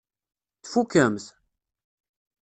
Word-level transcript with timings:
Tfukemt? 0.63 1.25